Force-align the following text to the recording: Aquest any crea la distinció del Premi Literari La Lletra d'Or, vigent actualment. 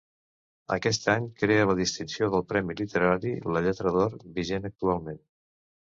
Aquest 0.75 1.03
any 1.13 1.27
crea 1.41 1.67
la 1.71 1.75
distinció 1.81 2.31
del 2.35 2.45
Premi 2.53 2.77
Literari 2.79 3.35
La 3.57 3.65
Lletra 3.67 3.93
d'Or, 3.99 4.17
vigent 4.39 4.67
actualment. 4.71 5.25